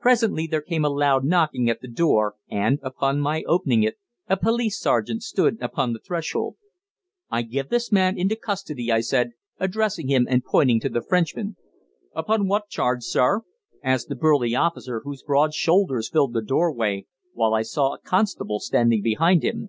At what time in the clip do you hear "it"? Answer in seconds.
3.82-3.98